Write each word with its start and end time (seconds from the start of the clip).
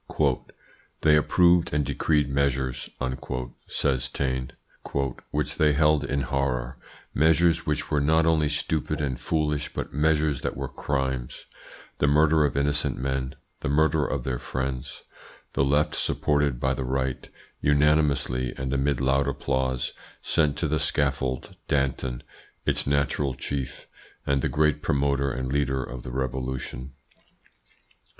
"They 1.01 1.15
approved 1.15 1.71
and 1.71 1.85
decreed 1.85 2.27
measures," 2.27 2.89
says 3.67 4.09
Taine, 4.09 4.51
"which 5.29 5.57
they 5.59 5.73
held 5.73 6.03
in 6.05 6.21
horror 6.21 6.79
measures 7.13 7.67
which 7.67 7.91
were 7.91 8.01
not 8.01 8.25
only 8.25 8.49
stupid 8.49 8.99
and 8.99 9.19
foolish, 9.19 9.71
but 9.71 9.93
measures 9.93 10.41
that 10.41 10.57
were 10.57 10.67
crimes 10.69 11.45
the 11.99 12.07
murder 12.07 12.43
of 12.45 12.57
innocent 12.57 12.97
men, 12.97 13.35
the 13.59 13.69
murder 13.69 14.03
of 14.03 14.23
their 14.23 14.39
friends. 14.39 15.03
The 15.53 15.63
Left, 15.63 15.93
supported 15.93 16.59
by 16.59 16.73
the 16.73 16.83
Right, 16.83 17.29
unanimously 17.61 18.55
and 18.57 18.73
amid 18.73 18.99
loud 19.01 19.27
applause, 19.27 19.93
sent 20.23 20.57
to 20.57 20.67
the 20.67 20.79
scaffold 20.79 21.55
Danton, 21.67 22.23
its 22.65 22.87
natural 22.87 23.35
chief, 23.35 23.85
and 24.25 24.41
the 24.41 24.49
great 24.49 24.81
promoter 24.81 25.31
and 25.31 25.53
leader 25.53 25.83
of 25.83 26.01
the 26.01 26.11
Revolution. 26.11 26.93